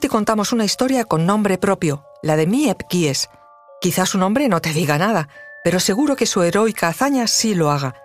Te 0.00 0.08
contamos 0.08 0.52
una 0.52 0.64
historia 0.64 1.04
con 1.04 1.26
nombre 1.26 1.58
propio, 1.58 2.04
la 2.22 2.36
de 2.36 2.46
Miep 2.46 2.82
Gies. 2.88 3.28
Quizás 3.80 4.10
su 4.10 4.18
nombre 4.18 4.48
no 4.48 4.60
te 4.60 4.72
diga 4.72 4.96
nada, 4.96 5.28
pero 5.64 5.80
seguro 5.80 6.14
que 6.14 6.24
su 6.24 6.40
heroica 6.42 6.86
hazaña 6.86 7.26
sí 7.26 7.52
lo 7.56 7.72
haga. 7.72 7.96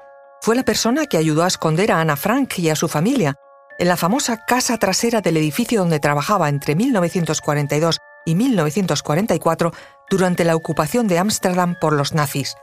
Fue 0.41 0.55
la 0.55 0.63
persona 0.63 1.05
que 1.05 1.17
ayudó 1.17 1.43
a 1.43 1.47
esconder 1.47 1.91
a 1.91 2.01
Ana 2.01 2.15
Frank 2.15 2.57
y 2.57 2.69
a 2.71 2.75
su 2.75 2.87
familia 2.87 3.35
en 3.77 3.87
la 3.87 3.95
famosa 3.95 4.43
casa 4.47 4.79
trasera 4.79 5.21
del 5.21 5.37
edificio 5.37 5.81
donde 5.81 5.99
trabajaba 5.99 6.49
entre 6.49 6.73
1942 6.73 7.99
y 8.25 8.33
1944 8.33 9.71
durante 10.09 10.45
la 10.45 10.55
ocupación 10.55 11.07
de 11.07 11.19
Ámsterdam 11.19 11.75
por 11.79 11.93
los 11.93 12.13
nazis. 12.13 12.55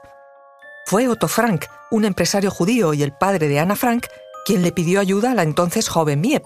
Fue 0.86 1.06
Otto 1.06 1.28
Frank, 1.28 1.66
un 1.92 2.04
empresario 2.04 2.50
judío 2.50 2.94
y 2.94 3.04
el 3.04 3.12
padre 3.12 3.46
de 3.46 3.60
Ana 3.60 3.76
Frank, 3.76 4.06
quien 4.44 4.62
le 4.62 4.72
pidió 4.72 4.98
ayuda 4.98 5.30
a 5.30 5.34
la 5.34 5.44
entonces 5.44 5.88
joven 5.88 6.20
Miep, 6.20 6.42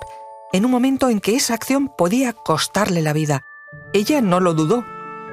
en 0.55 0.64
un 0.64 0.71
momento 0.71 1.11
en 1.11 1.18
que 1.18 1.34
esa 1.34 1.52
acción 1.52 1.89
podía 1.98 2.32
costarle 2.32 3.02
la 3.02 3.12
vida. 3.12 3.42
Ella 3.92 4.20
no 4.20 4.38
lo 4.38 4.55
dudó. 4.55 4.84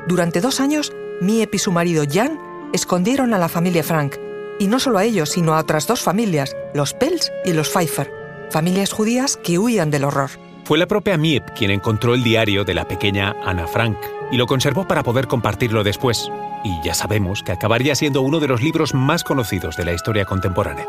Durante 0.07 0.41
dos 0.41 0.59
años, 0.59 0.91
Miep 1.21 1.53
y 1.53 1.59
su 1.59 1.71
marido 1.71 2.05
Jan 2.11 2.39
escondieron 2.73 3.35
a 3.35 3.37
la 3.37 3.47
familia 3.47 3.83
Frank, 3.83 4.15
y 4.57 4.65
no 4.65 4.79
solo 4.79 4.97
a 4.97 5.03
ellos, 5.03 5.29
sino 5.29 5.53
a 5.53 5.59
otras 5.59 5.85
dos 5.85 6.01
familias, 6.01 6.57
los 6.73 6.95
Pels 6.95 7.31
y 7.45 7.53
los 7.53 7.69
Pfeiffer, 7.69 8.11
familias 8.49 8.93
judías 8.93 9.37
que 9.37 9.59
huían 9.59 9.91
del 9.91 10.05
horror. 10.05 10.31
Fue 10.63 10.79
la 10.79 10.87
propia 10.87 11.19
Miep 11.19 11.51
quien 11.55 11.69
encontró 11.69 12.15
el 12.15 12.23
diario 12.23 12.65
de 12.65 12.73
la 12.73 12.87
pequeña 12.87 13.35
Ana 13.45 13.67
Frank 13.67 13.97
y 14.31 14.37
lo 14.37 14.47
conservó 14.47 14.87
para 14.87 15.03
poder 15.03 15.27
compartirlo 15.27 15.83
después. 15.83 16.31
Y 16.63 16.83
ya 16.83 16.95
sabemos 16.95 17.43
que 17.43 17.51
acabaría 17.51 17.93
siendo 17.93 18.23
uno 18.23 18.39
de 18.39 18.47
los 18.47 18.63
libros 18.63 18.95
más 18.95 19.23
conocidos 19.23 19.77
de 19.77 19.85
la 19.85 19.93
historia 19.93 20.25
contemporánea. 20.25 20.87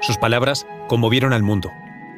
Sus 0.00 0.16
palabras 0.16 0.66
conmovieron 0.88 1.32
al 1.32 1.44
mundo. 1.44 1.70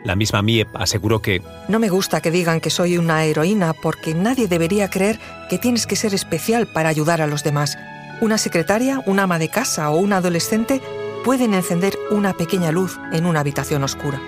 La 0.04 0.16
misma 0.16 0.42
Miep 0.42 0.68
aseguró 0.74 1.20
que... 1.20 1.42
No 1.68 1.78
me 1.78 1.88
gusta 1.88 2.20
que 2.20 2.30
digan 2.30 2.60
que 2.60 2.70
soy 2.70 2.96
una 2.96 3.24
heroína 3.24 3.74
porque 3.74 4.14
nadie 4.14 4.48
debería 4.48 4.88
creer 4.88 5.18
que 5.48 5.58
tienes 5.58 5.86
que 5.86 5.96
ser 5.96 6.14
especial 6.14 6.66
para 6.66 6.88
ayudar 6.88 7.20
a 7.20 7.26
los 7.26 7.44
demás. 7.44 7.76
Una 8.20 8.38
secretaria, 8.38 9.02
una 9.06 9.24
ama 9.24 9.38
de 9.38 9.48
casa 9.48 9.90
o 9.90 9.98
un 9.98 10.12
adolescente 10.12 10.80
pueden 11.24 11.54
encender 11.54 11.98
una 12.10 12.32
pequeña 12.32 12.72
luz 12.72 12.98
en 13.12 13.26
una 13.26 13.40
habitación 13.40 13.84
oscura. 13.84 14.20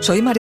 Soy 0.00 0.20
María. 0.20 0.38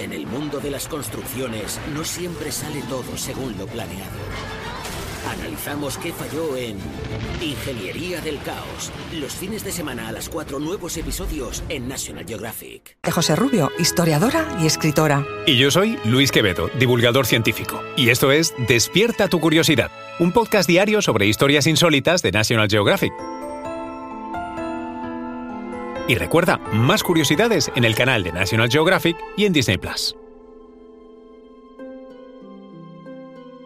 En 0.00 0.12
el 0.12 0.26
mundo 0.26 0.58
de 0.58 0.70
las 0.70 0.88
construcciones 0.88 1.78
no 1.94 2.04
siempre 2.04 2.50
sale 2.50 2.82
todo 2.88 3.16
según 3.16 3.56
lo 3.56 3.66
planeado. 3.66 4.10
Analizamos 5.28 5.96
qué 5.98 6.12
falló 6.12 6.56
en 6.56 6.76
Ingeniería 7.40 8.20
del 8.20 8.38
Caos. 8.42 8.92
Los 9.12 9.32
fines 9.32 9.64
de 9.64 9.72
semana 9.72 10.08
a 10.08 10.12
las 10.12 10.28
4 10.28 10.58
nuevos 10.58 10.96
episodios 10.96 11.62
en 11.68 11.88
National 11.88 12.26
Geographic. 12.26 12.96
De 13.02 13.10
José 13.10 13.34
Rubio, 13.34 13.70
historiadora 13.78 14.46
y 14.60 14.66
escritora. 14.66 15.24
Y 15.46 15.56
yo 15.56 15.70
soy 15.70 15.98
Luis 16.04 16.30
Quevedo, 16.30 16.68
divulgador 16.78 17.26
científico. 17.26 17.80
Y 17.96 18.10
esto 18.10 18.32
es 18.32 18.54
Despierta 18.68 19.28
tu 19.28 19.40
curiosidad, 19.40 19.90
un 20.18 20.32
podcast 20.32 20.68
diario 20.68 21.00
sobre 21.00 21.26
historias 21.26 21.66
insólitas 21.66 22.22
de 22.22 22.32
National 22.32 22.68
Geographic. 22.68 23.12
Y 26.06 26.16
recuerda, 26.16 26.58
más 26.72 27.02
curiosidades 27.02 27.72
en 27.74 27.84
el 27.84 27.94
canal 27.94 28.22
de 28.24 28.32
National 28.32 28.70
Geographic 28.70 29.16
y 29.38 29.46
en 29.46 29.54
Disney 29.54 29.78
Plus. 29.78 30.14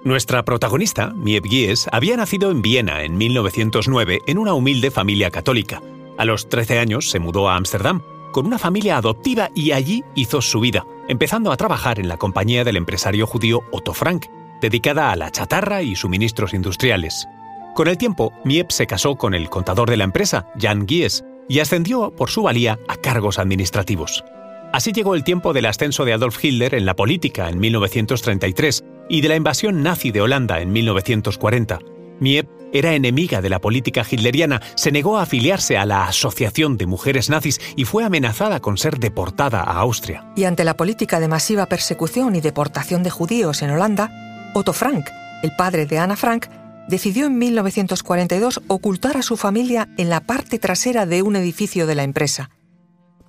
Nuestra 0.04 0.44
protagonista, 0.44 1.12
Miep 1.16 1.44
Gies, 1.46 1.88
había 1.90 2.16
nacido 2.16 2.52
en 2.52 2.62
Viena 2.62 3.02
en 3.02 3.18
1909 3.18 4.20
en 4.26 4.38
una 4.38 4.54
humilde 4.54 4.92
familia 4.92 5.30
católica. 5.30 5.82
A 6.16 6.24
los 6.24 6.48
13 6.48 6.78
años 6.78 7.10
se 7.10 7.18
mudó 7.18 7.48
a 7.48 7.56
Ámsterdam 7.56 8.02
con 8.32 8.46
una 8.46 8.58
familia 8.58 8.96
adoptiva 8.96 9.50
y 9.56 9.72
allí 9.72 10.04
hizo 10.14 10.40
su 10.40 10.60
vida, 10.60 10.86
empezando 11.08 11.50
a 11.50 11.56
trabajar 11.56 11.98
en 11.98 12.08
la 12.08 12.16
compañía 12.16 12.62
del 12.62 12.76
empresario 12.76 13.26
judío 13.26 13.64
Otto 13.72 13.92
Frank, 13.92 14.26
dedicada 14.60 15.10
a 15.10 15.16
la 15.16 15.32
chatarra 15.32 15.82
y 15.82 15.96
suministros 15.96 16.54
industriales. 16.54 17.26
Con 17.74 17.88
el 17.88 17.98
tiempo, 17.98 18.32
Miep 18.44 18.70
se 18.70 18.86
casó 18.86 19.16
con 19.16 19.34
el 19.34 19.50
contador 19.50 19.90
de 19.90 19.96
la 19.96 20.04
empresa, 20.04 20.46
Jan 20.60 20.86
Gies, 20.86 21.24
y 21.48 21.58
ascendió 21.58 22.12
por 22.14 22.30
su 22.30 22.44
valía 22.44 22.78
a 22.88 22.96
cargos 22.96 23.38
administrativos. 23.38 24.24
Así 24.72 24.92
llegó 24.92 25.14
el 25.14 25.24
tiempo 25.24 25.52
del 25.52 25.66
ascenso 25.66 26.04
de 26.04 26.12
Adolf 26.12 26.44
Hitler 26.44 26.74
en 26.74 26.84
la 26.86 26.94
política 26.94 27.48
en 27.48 27.58
1933 27.58 28.84
y 29.08 29.20
de 29.20 29.28
la 29.28 29.36
invasión 29.36 29.82
nazi 29.82 30.10
de 30.10 30.20
Holanda 30.20 30.60
en 30.60 30.72
1940. 30.72 31.78
Miep 32.20 32.48
era 32.72 32.94
enemiga 32.94 33.40
de 33.40 33.48
la 33.48 33.60
política 33.60 34.04
hitleriana, 34.08 34.60
se 34.74 34.92
negó 34.92 35.18
a 35.18 35.22
afiliarse 35.22 35.78
a 35.78 35.86
la 35.86 36.04
Asociación 36.04 36.76
de 36.76 36.86
Mujeres 36.86 37.30
Nazis 37.30 37.60
y 37.76 37.84
fue 37.84 38.04
amenazada 38.04 38.60
con 38.60 38.76
ser 38.76 38.98
deportada 38.98 39.60
a 39.60 39.80
Austria. 39.80 40.30
Y 40.36 40.44
ante 40.44 40.64
la 40.64 40.76
política 40.76 41.20
de 41.20 41.28
masiva 41.28 41.66
persecución 41.66 42.36
y 42.36 42.40
deportación 42.40 43.02
de 43.02 43.10
judíos 43.10 43.62
en 43.62 43.70
Holanda, 43.70 44.10
Otto 44.54 44.72
Frank, 44.72 45.06
el 45.42 45.54
padre 45.56 45.86
de 45.86 45.98
Anna 45.98 46.16
Frank, 46.16 46.46
decidió 46.88 47.26
en 47.26 47.38
1942 47.38 48.62
ocultar 48.66 49.16
a 49.16 49.22
su 49.22 49.36
familia 49.36 49.88
en 49.96 50.10
la 50.10 50.20
parte 50.20 50.58
trasera 50.58 51.06
de 51.06 51.22
un 51.22 51.36
edificio 51.36 51.86
de 51.86 51.94
la 51.94 52.02
empresa. 52.02 52.50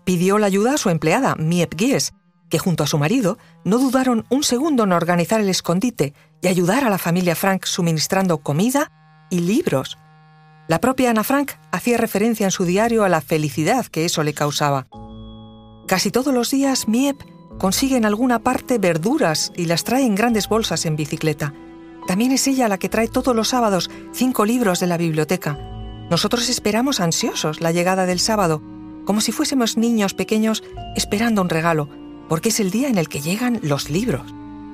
Pidió 0.06 0.38
la 0.40 0.48
ayuda 0.48 0.74
a 0.74 0.78
su 0.78 0.90
empleada, 0.90 1.36
Miep 1.36 1.76
Gies, 1.78 2.14
que 2.50 2.60
junto 2.60 2.84
a 2.84 2.88
su 2.88 2.98
marido 2.98 3.38
no 3.64 3.78
dudaron 3.78 4.26
un 4.30 4.44
segundo 4.44 4.84
en 4.84 4.92
organizar 4.92 5.42
el 5.42 5.50
escondite 5.50 6.14
y 6.42 6.48
ayudar 6.48 6.84
a 6.84 6.90
la 6.90 6.98
familia 6.98 7.36
Frank 7.36 7.66
suministrando 7.66 8.40
comida 8.40 8.92
y 9.30 9.40
libros. 9.40 9.98
La 10.68 10.80
propia 10.80 11.10
Ana 11.10 11.24
Frank 11.24 11.54
hacía 11.72 11.98
referencia 11.98 12.46
en 12.46 12.52
su 12.52 12.66
diario 12.66 13.04
a 13.04 13.10
la 13.10 13.22
felicidad 13.22 13.86
que 13.88 14.06
eso 14.06 14.24
le 14.24 14.34
causaba. 14.34 14.88
Casi 15.88 16.12
todos 16.12 16.34
los 16.34 16.52
días 16.52 16.88
Miep 16.88 17.18
consigue 17.58 17.98
en 17.98 18.06
alguna 18.06 18.40
parte 18.40 18.78
verduras 18.78 19.52
y 19.56 19.66
las 19.66 19.84
trae 19.84 20.06
en 20.06 20.16
grandes 20.16 20.48
bolsas 20.48 20.86
en 20.86 20.96
bicicleta. 20.96 21.54
También 22.08 22.32
es 22.32 22.48
ella 22.48 22.68
la 22.68 22.78
que 22.78 22.90
trae 22.90 23.08
todos 23.08 23.36
los 23.36 23.50
sábados 23.50 23.90
cinco 24.14 24.46
libros 24.46 24.80
de 24.80 24.88
la 24.88 24.98
biblioteca. 24.98 25.58
Nosotros 26.10 26.50
esperamos 26.50 27.00
ansiosos 27.00 27.62
la 27.62 27.72
llegada 27.72 28.06
del 28.06 28.20
sábado, 28.20 28.62
como 29.06 29.22
si 29.22 29.32
fuésemos 29.32 29.78
niños 29.78 30.14
pequeños 30.14 30.64
esperando 30.96 31.42
un 31.42 31.50
regalo, 31.50 31.90
porque 32.30 32.50
es 32.50 32.60
el 32.60 32.72
día 32.72 32.88
en 32.88 32.98
el 32.98 33.10
que 33.10 33.20
llegan 33.20 33.60
los 33.64 33.90
libros. 33.90 34.22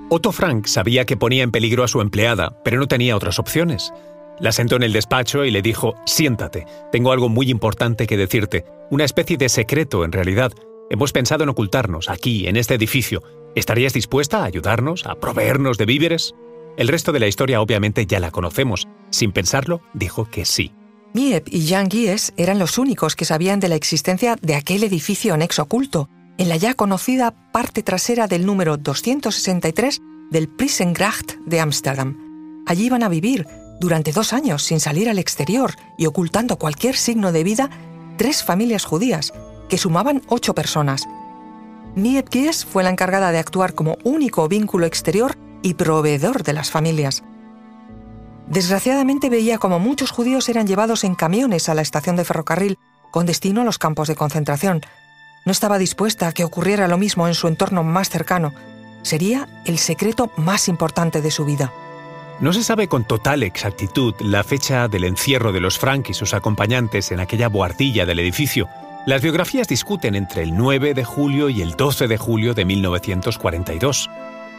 Otto 0.10 0.32
Frank 0.32 0.68
sabía 0.68 1.06
que 1.06 1.18
ponía 1.18 1.44
en 1.44 1.52
peligro 1.52 1.84
a 1.84 1.88
su 1.88 2.02
empleada, 2.02 2.62
pero 2.64 2.78
no 2.78 2.88
tenía 2.88 3.16
otras 3.16 3.40
opciones. 3.40 3.92
La 4.40 4.52
sentó 4.52 4.76
en 4.76 4.84
el 4.84 4.94
despacho 4.94 5.46
y 5.46 5.52
le 5.52 5.62
dijo, 5.62 5.96
siéntate, 6.06 6.66
tengo 6.92 7.12
algo 7.12 7.30
muy 7.30 7.50
importante 7.50 8.06
que 8.06 8.18
decirte, 8.18 8.66
una 8.92 9.06
especie 9.06 9.38
de 9.38 9.50
secreto 9.50 10.04
en 10.04 10.12
realidad. 10.12 10.52
Hemos 10.92 11.12
pensado 11.12 11.44
en 11.44 11.50
ocultarnos 11.50 12.10
aquí, 12.10 12.48
en 12.48 12.58
este 12.58 12.76
edificio. 12.76 13.24
¿Estarías 13.56 13.94
dispuesta 13.94 14.42
a 14.42 14.46
ayudarnos, 14.46 15.06
a 15.08 15.16
proveernos 15.16 15.78
de 15.78 15.86
víveres? 15.86 16.36
El 16.78 16.90
resto 16.90 17.14
de 17.14 17.22
la 17.22 17.28
historia 17.28 17.62
obviamente 17.62 18.06
ya 18.06 18.20
la 18.20 18.30
conocemos. 18.30 18.88
Sin 19.10 19.32
pensarlo, 19.32 19.82
dijo 19.94 20.26
que 20.30 20.46
sí. 20.46 20.74
Miep 21.14 21.48
y 21.50 21.68
Jan 21.68 21.90
Gies 21.90 22.34
eran 22.36 22.60
los 22.60 22.78
únicos 22.78 23.16
que 23.16 23.24
sabían 23.24 23.62
de 23.62 23.70
la 23.70 23.76
existencia 23.76 24.36
de 24.42 24.56
aquel 24.56 24.84
edificio 24.84 25.34
anexo 25.34 25.64
oculto, 25.64 26.10
en 26.38 26.50
la 26.50 26.58
ya 26.58 26.74
conocida 26.74 27.32
parte 27.52 27.84
trasera 27.84 28.28
del 28.28 28.46
número 28.46 28.78
263 28.78 30.02
del 30.32 30.50
Prissengracht 30.50 31.36
de 31.46 31.60
Ámsterdam. 31.60 32.64
Allí 32.66 32.86
iban 32.86 33.04
a 33.04 33.10
vivir, 33.10 33.48
durante 33.80 34.12
dos 34.12 34.34
años, 34.34 34.64
sin 34.64 34.80
salir 34.80 35.10
al 35.10 35.20
exterior 35.20 35.76
y 35.98 36.06
ocultando 36.06 36.58
cualquier 36.58 36.96
signo 36.96 37.32
de 37.32 37.44
vida, 37.44 37.70
tres 38.18 38.44
familias 38.44 38.86
judías, 38.86 39.34
que 39.70 39.78
sumaban 39.78 40.22
ocho 40.28 40.56
personas. 40.56 41.06
Miep 41.96 42.30
Gies 42.30 42.66
fue 42.66 42.84
la 42.84 42.90
encargada 42.90 43.32
de 43.32 43.40
actuar 43.40 43.74
como 43.74 43.98
único 44.04 44.48
vínculo 44.48 44.86
exterior 44.86 45.38
y 45.62 45.76
proveedor 45.76 46.44
de 46.44 46.54
las 46.54 46.70
familias. 46.72 47.24
Desgraciadamente 48.48 49.30
veía 49.30 49.58
como 49.58 49.80
muchos 49.80 50.12
judíos 50.12 50.50
eran 50.50 50.68
llevados 50.68 51.04
en 51.04 51.16
camiones 51.16 51.70
a 51.70 51.74
la 51.74 51.82
estación 51.82 52.16
de 52.16 52.26
ferrocarril 52.26 52.78
con 53.12 53.26
destino 53.26 53.62
a 53.62 53.64
los 53.64 53.80
campos 53.80 54.08
de 54.08 54.16
concentración. 54.16 54.82
No 55.46 55.52
estaba 55.52 55.78
dispuesta 55.78 56.28
a 56.28 56.32
que 56.32 56.44
ocurriera 56.44 56.88
lo 56.88 56.98
mismo 56.98 57.28
en 57.28 57.36
su 57.36 57.48
entorno 57.48 57.84
más 57.84 58.10
cercano. 58.10 58.52
Sería 59.04 59.48
el 59.66 59.78
secreto 59.78 60.32
más 60.38 60.68
importante 60.68 61.22
de 61.22 61.30
su 61.30 61.46
vida. 61.46 61.72
No 62.40 62.52
se 62.52 62.64
sabe 62.64 62.88
con 62.88 63.06
total 63.06 63.44
exactitud 63.44 64.16
la 64.20 64.44
fecha 64.44 64.88
del 64.88 65.04
encierro 65.04 65.52
de 65.52 65.62
los 65.62 65.78
Frank 65.78 66.10
y 66.10 66.16
sus 66.16 66.34
acompañantes 66.34 67.12
en 67.12 67.20
aquella 67.20 67.48
boardilla 67.48 68.08
del 68.08 68.20
edificio. 68.20 68.68
Las 69.06 69.22
biografías 69.22 69.68
discuten 69.68 70.16
entre 70.16 70.42
el 70.42 70.58
9 70.58 70.96
de 70.96 71.06
julio 71.06 71.50
y 71.50 71.62
el 71.62 71.74
12 71.74 72.08
de 72.08 72.18
julio 72.18 72.56
de 72.56 72.66
1942. 72.66 74.10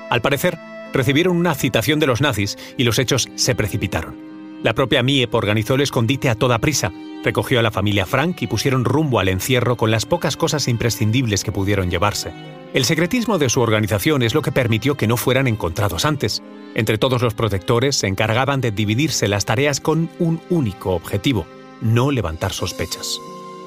Al 0.08 0.22
parecer, 0.22 0.56
recibieron 0.92 1.36
una 1.36 1.56
citación 1.56 1.98
de 1.98 2.06
los 2.06 2.20
nazis 2.20 2.56
y 2.76 2.84
los 2.84 3.00
hechos 3.00 3.28
se 3.34 3.56
precipitaron. 3.56 4.25
La 4.62 4.74
propia 4.74 5.02
Miep 5.02 5.34
organizó 5.34 5.74
el 5.74 5.82
escondite 5.82 6.28
a 6.28 6.34
toda 6.34 6.58
prisa, 6.58 6.92
recogió 7.22 7.60
a 7.60 7.62
la 7.62 7.70
familia 7.70 8.06
Frank 8.06 8.42
y 8.42 8.46
pusieron 8.46 8.84
rumbo 8.84 9.20
al 9.20 9.28
encierro 9.28 9.76
con 9.76 9.90
las 9.90 10.06
pocas 10.06 10.36
cosas 10.36 10.68
imprescindibles 10.68 11.44
que 11.44 11.52
pudieron 11.52 11.90
llevarse. 11.90 12.32
El 12.72 12.84
secretismo 12.84 13.38
de 13.38 13.48
su 13.48 13.60
organización 13.60 14.22
es 14.22 14.34
lo 14.34 14.42
que 14.42 14.52
permitió 14.52 14.96
que 14.96 15.06
no 15.06 15.16
fueran 15.16 15.46
encontrados 15.46 16.04
antes. 16.04 16.42
Entre 16.74 16.98
todos 16.98 17.22
los 17.22 17.34
protectores 17.34 17.96
se 17.96 18.06
encargaban 18.06 18.60
de 18.60 18.70
dividirse 18.70 19.28
las 19.28 19.44
tareas 19.44 19.80
con 19.80 20.10
un 20.18 20.40
único 20.50 20.92
objetivo, 20.92 21.46
no 21.80 22.10
levantar 22.10 22.52
sospechas. 22.52 23.20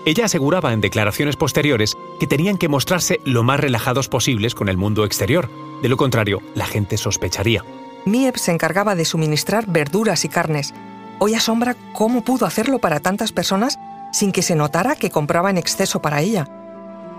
Ella 0.06 0.25
aseguraba 0.25 0.74
en 0.74 0.81
declaraciones 0.81 1.35
posteriores 1.35 1.95
que 2.19 2.27
tenían 2.27 2.57
que 2.57 2.69
mostrarse 2.69 3.19
lo 3.25 3.44
más 3.44 3.59
relajados 3.59 4.09
posibles 4.09 4.56
con 4.56 4.69
el 4.69 4.77
mundo 4.77 5.06
exterior, 5.06 5.50
De 5.81 5.88
lo 5.88 5.95
contrario, 5.95 6.42
la 6.56 6.65
gente 6.65 6.97
sospecharía. 6.97 7.63
Miep 8.09 8.38
se 8.38 8.51
encargaba 8.51 8.95
de 8.95 9.06
suministrar 9.06 9.65
verduras 9.67 10.25
y 10.25 10.29
carnes. 10.29 10.73
Hoy 11.19 11.35
asombra 11.35 11.75
cómo 11.94 12.23
pudo 12.23 12.45
hacerlo 12.45 12.79
para 12.79 13.00
tantas 13.00 13.31
personas 13.31 13.77
sin 14.11 14.31
que 14.31 14.41
se 14.41 14.56
notara 14.56 14.95
que 14.95 15.11
compraba 15.11 15.50
en 15.50 15.57
exceso 15.57 16.01
para 16.01 16.21
ella. 16.21 16.47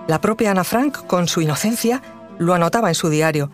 La 0.08 0.20
propia 0.20 0.50
Ana 0.50 0.64
Frank, 0.64 1.06
con 1.06 1.28
su 1.28 1.40
inocencia, 1.40 2.02
lo 2.38 2.54
anotaba 2.54 2.88
en 2.88 2.94
su 2.94 3.08
diario. 3.08 3.50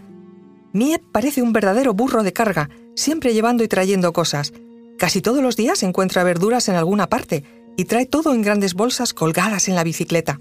Miep 0.72 1.02
parece 1.12 1.42
un 1.42 1.52
verdadero 1.52 1.92
burro 1.92 2.22
de 2.22 2.32
carga, 2.32 2.70
siempre 2.94 3.34
llevando 3.34 3.62
y 3.62 3.68
trayendo 3.68 4.12
cosas. 4.12 4.52
Casi 4.98 5.20
todos 5.20 5.42
los 5.42 5.56
días 5.56 5.82
encuentra 5.82 6.24
verduras 6.24 6.68
en 6.68 6.76
alguna 6.76 7.08
parte 7.08 7.44
y 7.76 7.84
trae 7.84 8.06
todo 8.06 8.32
en 8.32 8.40
grandes 8.40 8.72
bolsas 8.72 9.12
colgadas 9.12 9.68
en 9.68 9.74
la 9.74 9.84
bicicleta. 9.84 10.40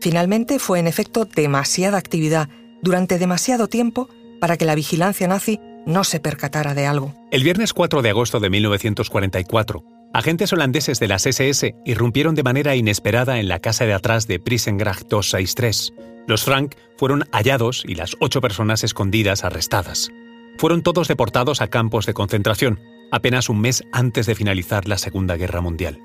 Finalmente 0.00 0.58
fue 0.58 0.80
en 0.80 0.88
efecto 0.88 1.24
demasiada 1.24 1.98
actividad 1.98 2.48
durante 2.82 3.18
demasiado 3.18 3.68
tiempo 3.68 4.08
para 4.40 4.56
que 4.56 4.64
la 4.64 4.74
vigilancia 4.74 5.28
nazi 5.28 5.60
no 5.86 6.04
se 6.04 6.20
percatara 6.20 6.74
de 6.74 6.86
algo. 6.86 7.14
El 7.30 7.42
viernes 7.42 7.72
4 7.72 8.02
de 8.02 8.10
agosto 8.10 8.40
de 8.40 8.50
1944, 8.50 9.84
agentes 10.12 10.52
holandeses 10.52 11.00
de 11.00 11.08
las 11.08 11.26
SS 11.26 11.74
irrumpieron 11.84 12.34
de 12.34 12.42
manera 12.42 12.76
inesperada 12.76 13.38
en 13.40 13.48
la 13.48 13.60
casa 13.60 13.86
de 13.86 13.94
atrás 13.94 14.26
de 14.26 14.38
Prisengracht 14.38 15.08
263. 15.08 15.92
Los 16.26 16.44
Frank 16.44 16.74
fueron 16.96 17.24
hallados 17.32 17.82
y 17.86 17.94
las 17.94 18.16
ocho 18.20 18.40
personas 18.40 18.84
escondidas 18.84 19.44
arrestadas. 19.44 20.10
Fueron 20.58 20.82
todos 20.82 21.08
deportados 21.08 21.60
a 21.60 21.68
campos 21.68 22.06
de 22.06 22.14
concentración, 22.14 22.80
apenas 23.10 23.48
un 23.48 23.60
mes 23.60 23.82
antes 23.92 24.26
de 24.26 24.34
finalizar 24.34 24.86
la 24.86 24.98
Segunda 24.98 25.36
Guerra 25.36 25.60
Mundial. 25.60 25.98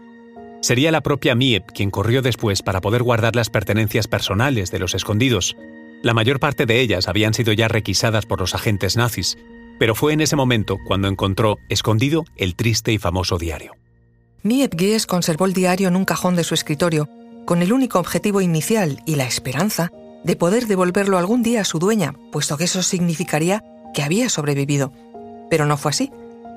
Sería 0.61 0.91
la 0.91 1.01
propia 1.01 1.35
Miep 1.35 1.71
quien 1.73 1.91
corrió 1.91 2.21
después 2.21 2.63
para 2.63 2.81
poder 2.81 3.03
guardar 3.03 3.35
las 3.35 3.49
pertenencias 3.49 4.07
personales 4.07 4.71
de 4.71 4.79
los 4.79 4.95
escondidos. 4.95 5.55
La 6.01 6.13
mayor 6.13 6.39
parte 6.39 6.65
de 6.65 6.81
ellas 6.81 7.07
habían 7.07 7.33
sido 7.33 7.53
ya 7.53 7.67
requisadas 7.67 8.25
por 8.25 8.39
los 8.39 8.55
agentes 8.55 8.97
nazis, 8.97 9.37
pero 9.79 9.95
fue 9.95 10.13
en 10.13 10.21
ese 10.21 10.35
momento 10.35 10.77
cuando 10.85 11.07
encontró 11.07 11.57
escondido 11.69 12.25
el 12.37 12.55
triste 12.55 12.93
y 12.93 12.97
famoso 12.97 13.37
diario. 13.37 13.73
Miep 14.43 14.75
Gies 14.77 15.07
conservó 15.07 15.45
el 15.45 15.53
diario 15.53 15.87
en 15.87 15.95
un 15.95 16.05
cajón 16.05 16.35
de 16.35 16.43
su 16.43 16.53
escritorio, 16.53 17.09
con 17.45 17.61
el 17.61 17.73
único 17.73 17.99
objetivo 17.99 18.41
inicial 18.41 19.01
y 19.05 19.15
la 19.15 19.25
esperanza 19.25 19.91
de 20.23 20.35
poder 20.35 20.67
devolverlo 20.67 21.17
algún 21.17 21.43
día 21.43 21.61
a 21.61 21.65
su 21.65 21.79
dueña, 21.79 22.15
puesto 22.31 22.57
que 22.57 22.63
eso 22.63 22.81
significaría 22.81 23.63
que 23.93 24.03
había 24.03 24.29
sobrevivido. 24.29 24.91
Pero 25.49 25.65
no 25.65 25.77
fue 25.77 25.91
así. 25.91 26.11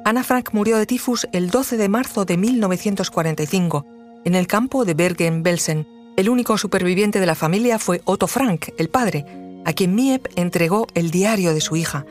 Ana 0.05 0.25
Frank 0.25 0.51
murió 0.53 0.79
de 0.79 0.87
tifus 0.87 1.29
el 1.33 1.51
12 1.51 1.77
de 1.77 1.89
marzo 1.89 2.25
de 2.25 2.37
1945, 2.37 3.87
en 4.25 4.35
el 4.35 4.47
campo 4.47 4.85
de 4.85 4.95
Bergen-Belsen. 4.95 5.87
El 6.17 6.31
único 6.31 6.57
superviviente 6.57 7.21
de 7.21 7.27
la 7.27 7.35
familia 7.35 7.79
fue 7.79 8.01
Otto 8.05 8.27
Frank, 8.27 8.71
el 8.79 8.89
padre, 8.89 9.25
a 9.65 9.73
quien 9.75 9.95
Miep 9.95 10.29
entregó 10.37 10.87
el 10.95 11.11
diario 11.11 11.53
de 11.53 11.61
su 11.61 11.77
hija. 11.77 12.07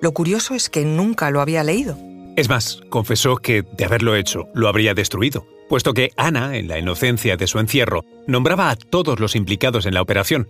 Lo 0.00 0.12
curioso 0.12 0.54
es 0.54 0.68
que 0.68 0.84
nunca 0.84 1.30
lo 1.30 1.40
había 1.40 1.64
leído. 1.64 1.98
Es 2.36 2.50
más, 2.50 2.80
confesó 2.90 3.36
que, 3.36 3.62
de 3.62 3.84
haberlo 3.84 4.14
hecho, 4.14 4.48
lo 4.54 4.68
habría 4.68 4.92
destruido, 4.92 5.46
puesto 5.70 5.94
que 5.94 6.10
Ana, 6.16 6.56
en 6.56 6.68
la 6.68 6.78
inocencia 6.78 7.36
de 7.38 7.46
su 7.46 7.58
encierro, 7.58 8.04
nombraba 8.26 8.68
a 8.68 8.76
todos 8.76 9.20
los 9.20 9.34
implicados 9.34 9.86
en 9.86 9.94
la 9.94 10.02
operación. 10.02 10.48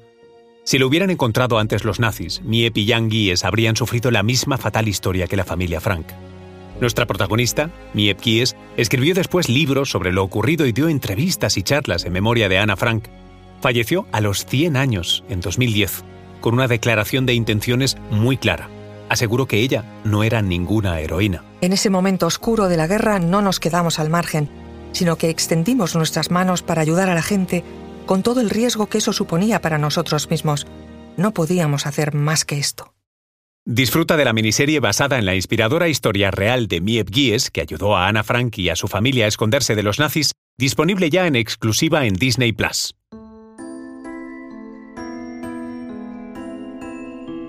Si 0.65 0.79
lo 0.79 0.89
hubieran 0.89 1.11
encontrado 1.11 1.61
antes 1.61 1.85
los 1.85 2.01
nazis, 2.01 2.43
Miep 2.43 2.77
y 2.77 2.89
Jan 2.89 3.09
Gies 3.09 3.45
habrían 3.45 3.77
sufrido 3.77 4.11
la 4.11 4.25
misma 4.25 4.59
fatal 4.59 4.89
historia 4.89 5.29
que 5.29 5.37
la 5.37 5.45
familia 5.45 5.81
Frank. 5.81 6.09
Nuestra 6.81 7.07
protagonista, 7.07 7.71
Miep 7.95 8.21
Gies, 8.21 8.57
escribió 8.77 9.15
después 9.15 9.49
libros 9.49 9.89
sobre 9.89 10.13
lo 10.13 10.25
ocurrido 10.25 10.67
y 10.67 10.73
dio 10.73 10.89
entrevistas 10.89 11.57
y 11.57 11.63
charlas 11.63 12.05
en 12.05 12.13
memoria 12.13 12.49
de 12.49 12.59
Ana 12.59 12.77
Frank. 12.77 13.05
Falleció 13.61 14.07
a 14.11 14.21
los 14.21 14.45
100 14.45 14.77
años, 14.77 15.23
en 15.29 15.41
2010, 15.41 16.03
con 16.41 16.55
una 16.55 16.67
declaración 16.67 17.27
de 17.27 17.35
intenciones 17.35 17.97
muy 18.11 18.37
clara 18.37 18.69
aseguró 19.09 19.47
que 19.47 19.61
ella 19.61 19.85
no 20.05 20.25
era 20.25 20.43
ninguna 20.43 21.01
heroína. 21.01 21.45
En 21.61 21.73
ese 21.73 21.91
momento 21.91 22.27
oscuro 22.27 22.69
de 22.69 22.77
la 22.77 22.87
guerra 22.87 23.19
no 23.19 23.43
nos 23.43 23.61
quedamos 23.61 23.99
al 23.99 24.11
margen, 24.11 24.49
sino 24.93 25.17
que 25.17 25.31
extendimos 25.31 25.95
nuestras 25.95 26.31
manos 26.31 26.63
para 26.63 26.83
ayudar 26.83 27.09
a 27.11 27.15
la 27.15 27.23
gente 27.23 27.65
con 28.07 28.23
todo 28.23 28.41
el 28.41 28.51
riesgo 28.51 28.87
que 28.87 28.99
eso 28.99 29.13
suponía 29.13 29.61
para 29.61 29.79
nosotros 29.79 30.31
mismos. 30.31 30.67
No 31.17 31.33
podíamos 31.33 31.87
hacer 31.87 32.15
más 32.15 32.45
que 32.45 32.59
esto. 32.59 32.93
Disfruta 33.69 34.17
de 34.17 34.25
la 34.25 34.33
miniserie 34.33 34.79
basada 34.79 35.19
en 35.19 35.27
la 35.27 35.35
inspiradora 35.35 35.89
historia 35.89 36.31
real 36.31 36.69
de 36.69 36.81
Miep 36.81 37.11
Gies, 37.13 37.51
que 37.51 37.61
ayudó 37.61 37.97
a 37.97 38.07
Ana 38.07 38.23
Frank 38.23 38.57
y 38.59 38.69
a 38.69 38.77
su 38.77 38.87
familia 38.87 39.25
a 39.25 39.29
esconderse 39.29 39.75
de 39.75 39.83
los 39.83 39.99
nazis, 39.99 40.31
disponible 40.57 41.11
ya 41.11 41.27
en 41.27 41.35
exclusiva 41.35 42.07
en 42.07 42.15
Disney 42.15 42.53
Plus. 42.53 42.95